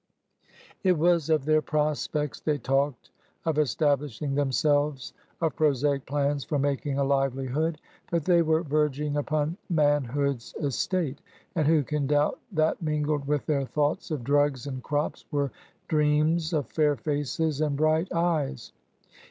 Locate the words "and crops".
14.65-15.25